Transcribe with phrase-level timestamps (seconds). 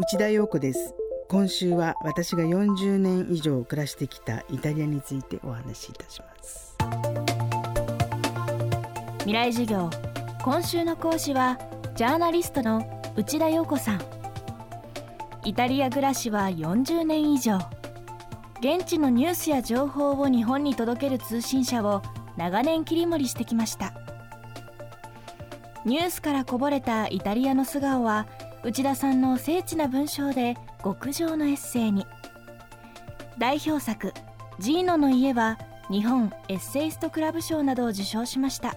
[0.00, 0.94] 内田陽子です。
[1.28, 6.78] 今週は私が40年以上暮らしてきたイタリアについてお話しいたします。
[9.18, 9.90] 未来授業。
[10.42, 11.58] 今週の講師は
[11.96, 14.00] ジャーナリストの内田陽子さん。
[15.44, 17.58] イタリア暮らしは40年以上。
[18.60, 22.00] 現地のニュースや情報を日本に届ける通信社を
[22.38, 23.92] 長年切り盛りしてきました。
[25.84, 28.26] ニュースからこぼれたイタリアの素顔は
[28.62, 32.06] 内田さんの精緻な文章で極上のエッセイに。
[33.38, 34.12] 代表作
[34.60, 35.58] 「ジーノの家」は
[35.88, 38.76] 日本エッセイストクラブ賞などを受賞しました。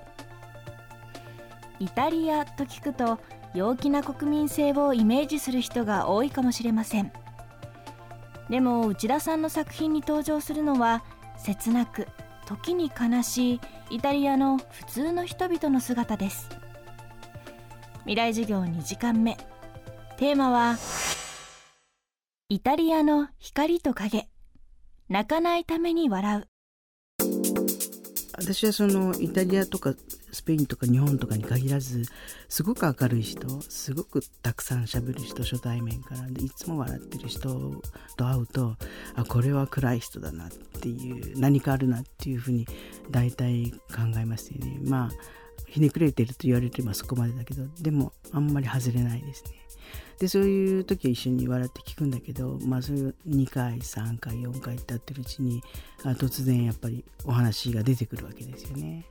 [1.79, 3.19] イタリアと聞くと
[3.53, 7.11] 陽気な国民性をイメージする人が多いかもしれません。
[8.49, 11.03] でも内田さんの作品に登場するのは
[11.37, 12.07] 切なく
[12.45, 16.49] 時に悲しいイタリアの普通の人々の姿です。
[18.03, 19.37] 未来授業2時間目。
[20.23, 20.77] テーマは
[22.47, 24.29] イタリアの光と影。
[25.09, 26.47] 泣かないために笑う。
[28.37, 29.93] 私はそのイタリアとか
[30.31, 32.05] スペインとか日本とかに限らず
[32.47, 36.21] すごく明るい人すごくたくさんしゃべる人初対面から。
[36.29, 37.81] でいつも笑ってる人
[38.15, 38.77] と会うと
[39.15, 42.65] あこれは暗い人だなっていう何かあるなっていうふうに
[43.11, 44.79] 大体考えますよね。
[44.85, 45.09] まあ
[45.67, 49.62] ひねくれてると言われればそこまでだけどでもあんまり外れないですね。
[50.19, 55.61] でそういう時は一緒に笑って聞くんだけど、まあ、そういう2回3回4回ってやってるうちに
[56.03, 59.05] あ突然やっぱりお話が出てくるわけですよね。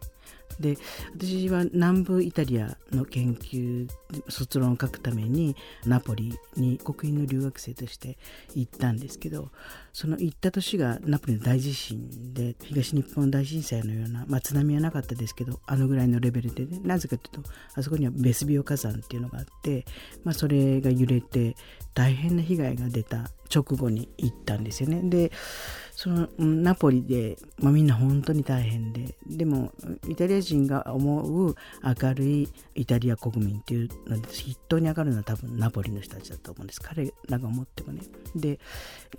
[0.61, 0.77] で
[1.17, 3.89] 私は南部イタリアの研究
[4.29, 5.57] 卒論を書くために
[5.87, 8.19] ナポリに国院の留学生として
[8.55, 9.49] 行ったんですけど
[9.93, 19.85] その行った年がナポリの大地震で東日本大震災のような、まあ、津波はなかったですけどあのぐらいのレベルでねなぜかというとあそこにはベスビオ火山っていうのがあって、
[20.25, 21.57] まあ、それが揺れて
[21.95, 25.03] 大変な被害が出た直後に行ったんですよね。
[25.05, 25.31] で
[25.95, 29.15] そのナポリで、まあ、みんな本当に大変で。
[29.27, 29.73] でも
[30.09, 31.55] イタリア人が思う
[31.85, 36.81] 明るいイタリア国民っていうので筆頭に上がるのは多分ナポリの人たちだと思うんです。
[36.81, 38.03] 彼らが思ってもね。
[38.35, 38.59] で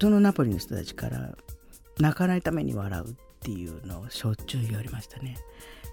[0.01, 1.37] そのナポリの人たちから
[1.99, 5.37] 泣かないために笑うっていうのをしょっちゅう言われましたね。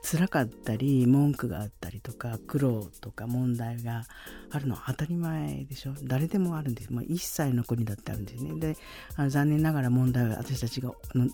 [0.02, 4.04] 辛かったり文句があったりとか苦労とか問題が
[4.50, 5.94] あるのは当たり前でしょ。
[6.02, 8.58] 誰でもあるんです、まあ、1歳の子にだってあるんですね。
[8.58, 8.76] で
[9.16, 10.92] あの残念ながら問題は私たちが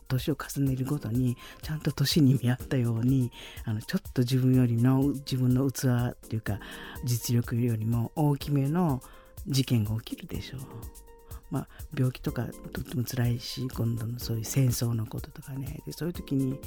[0.08, 3.30] 年を重ねるごとにちゃんと年に見合ったように
[3.64, 6.58] あのちょっと自分よりの自分の器っていうか
[7.04, 9.00] 実力よりも大きめの
[9.46, 10.60] 事件が起きるでしょう。
[11.48, 15.80] まあ、病気とかとっても辛いし今度のそういう戦争のこととかね。
[15.86, 16.58] でそういう時に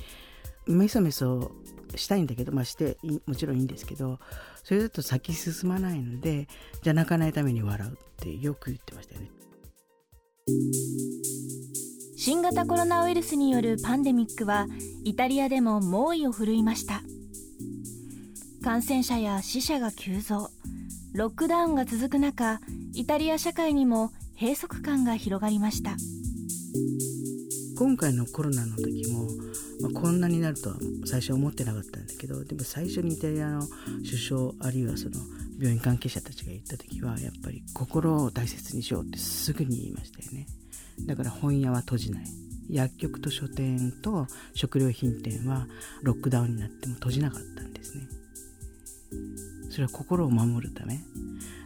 [0.69, 1.51] メソメソ
[1.95, 4.19] したいんだけど、まあ、してもちろんいいんですけど
[4.63, 6.47] それだと先進まないので
[6.83, 9.31] じゃあ泣かないために笑うってよく言ってましたよね。
[12.15, 14.67] 新型コロナウイルスによるパンデミックは
[15.03, 17.01] イタリアでも猛威を振るいました。
[18.63, 20.49] 感染者や死者が急増。
[21.13, 22.59] ロックダウンが続く中
[22.93, 25.95] イタリア社会にも閉塞感が広がりました。
[27.79, 29.23] 今回のコロナの時も、
[29.79, 30.75] まあ、こんなになるとは
[31.05, 33.61] 最初思ってなかったんだけどでも最初にイタリアの
[34.03, 35.15] 首相あるいはその
[35.57, 40.45] 病院関係者たちが言った時はやっぱり心を大切にしようってすぐに言いましたよね。
[41.05, 42.25] だから本屋は閉じない。
[42.69, 45.65] 薬局と書店と食料品店は
[46.03, 48.03] ロックダウンになっても閉じなかったんですね。
[49.79, 50.99] それは心を守るため。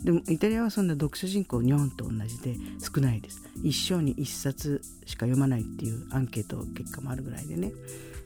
[0.03, 3.41] でもイタリアはそんな読書人口日本と同じで少ないです。
[3.63, 7.71] 一生に一冊しか読まないっていうアンケート結果もあるぐらいでね。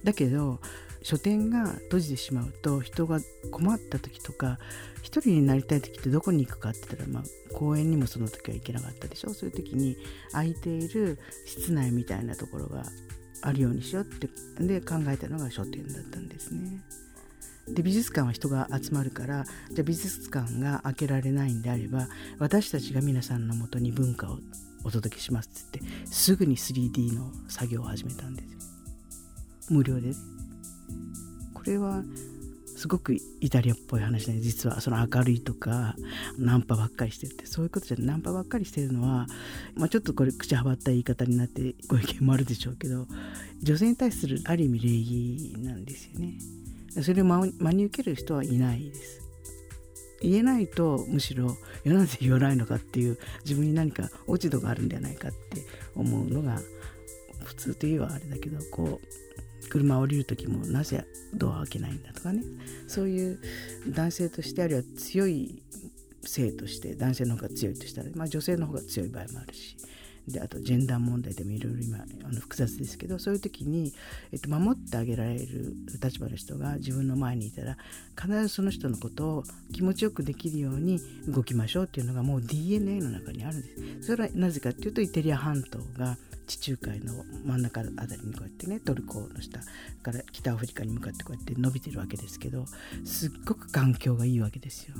[0.03, 0.59] だけど
[1.03, 4.59] 書店が閉じてしまうと人が困った時とか
[5.03, 7.23] 一人になりたい時ってどこに行くかって言ったら、まあ、
[7.53, 9.33] 公園にもその時は行けなかったでしょ。
[9.33, 9.95] そういう時に
[10.33, 12.83] 空いている室内みたいなところが
[13.41, 14.27] あるようにしようって
[14.59, 16.81] で考えたのが書店だったんですね。
[17.67, 22.07] で美術館は人が集まるからじゃあ美術館が開けられないんであれば
[22.39, 24.39] 私たちが皆さんのもとに文化を
[24.83, 28.59] お届けしますって言ってすぐに 3D の作業を始めたんですよ。
[29.69, 30.15] 無料でね。
[31.53, 32.03] これは
[32.77, 35.95] すごくイタリアっぽい話ね実はその明るいとか
[36.37, 37.45] ナンパばっかりしてるって。
[37.45, 39.25] そういうことじゃナンパばっかりしてるのは、
[39.75, 43.07] まあ、ちょっとこれ口はばった言い方になってご意見もあるでしょうけど
[43.61, 46.37] 女性に対するある意味礼儀なんですよね。
[47.01, 49.21] それを真に受ける人はいないです。
[50.21, 55.37] 言えないとむしろいやなぜ言わないのかっていう自分に何か落ち度があるんじゃないかって
[55.95, 56.59] 思うのが
[57.43, 62.41] 普通といえばあれだけどこう車を降りる時もなぜドアを開けないんだとかね。
[62.87, 63.39] そういう
[63.89, 65.61] 男性としてあるいは強い
[66.23, 69.77] 性として男性の方が強いとしたら、まあ、女性の方が強い場合もあるし。
[70.27, 73.93] であとジェンダー問題でもいろいろ今あの複雑ですけどそういう時に、
[74.31, 77.77] えっと、守ってあげられる立場の人が自分の前にいたら
[78.19, 79.43] 必ずその人のことを
[79.73, 83.67] 気持ちよくできるように動きましょうっていうのがもう DNA の中にあるんで
[84.01, 84.07] す。
[84.07, 86.17] それはなぜかっていうとイタリア半島が
[86.47, 89.59] 地中海の真ん中あたりにこうやってねトルコの下
[90.01, 92.65] から北アフリカに向かってこうやって伸びてるわけですけど
[93.05, 94.95] すっごく環境がいいわけですよ。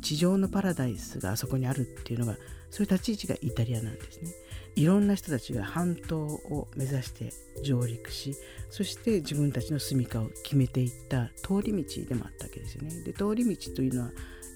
[0.00, 2.36] 地上のパラダイスがあそこにあるっていうのが
[2.70, 4.30] そういう立ち位置がイタリアなんですね。
[4.76, 7.32] いろんな人たちが半島を目指して
[7.62, 8.36] 上陸し
[8.70, 13.02] そして自分たちの住処を決めていった通り道でもあったわけですよね。
[13.02, 14.10] で通り道というのは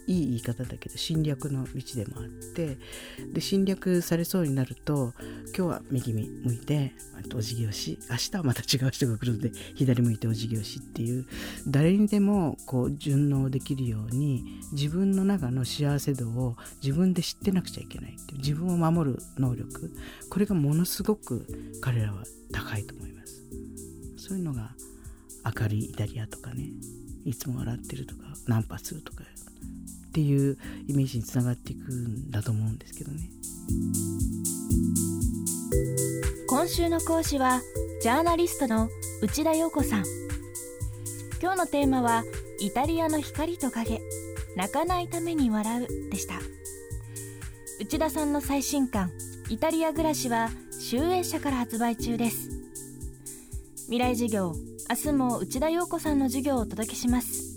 [0.09, 2.23] いい言い方だけど侵略の道でもあっ
[2.55, 2.77] て
[3.31, 5.13] で侵略されそうになると
[5.55, 6.21] 今日は右向
[6.51, 6.93] いて
[7.35, 11.27] お辞儀をし明日はまた違う人が来るので左向いてお辞儀をしっていう
[11.67, 19.93] 誰にでもこう順応できるように自分の中の幸せ度を自分で知ってなくちゃいけないっていう自分を守る能力
[20.31, 21.45] これがものすごく
[21.81, 23.43] 彼らは高いと思います。
[24.17, 24.71] そういうのが
[25.45, 26.69] 明るいイタリアとかね
[27.25, 29.23] いつも笑ってるとかナンパするとか
[30.19, 30.57] っていう
[30.87, 33.29] イメージにつながっていくんだと思うんですけどね。
[36.49, 37.61] 今週の講師は
[38.01, 38.89] ジャーナリストの
[39.21, 40.03] 内田洋子さん。
[41.41, 42.25] 今日のテーマは
[42.59, 44.01] イタリアの光と影。
[44.57, 46.33] 泣かないために笑うでした。
[47.79, 49.11] 内田さんの最新刊
[49.49, 52.49] イタリア暮らしは集英社から発売中です。
[53.85, 54.53] 未来授業
[54.89, 57.48] 明日も内田洋子さんの授業をお届けします。